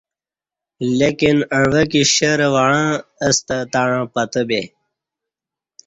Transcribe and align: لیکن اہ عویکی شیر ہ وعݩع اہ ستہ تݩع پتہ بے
لیکن 0.99 1.35
اہ 1.55 1.59
عویکی 1.65 2.01
شیر 2.15 2.39
ہ 2.45 2.49
وعݩع 2.53 2.87
اہ 3.23 3.31
ستہ 3.37 3.57
تݩع 3.71 4.01
پتہ 4.13 4.41
بے 4.47 4.61